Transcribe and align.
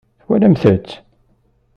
Twalamt-t? 0.21 0.89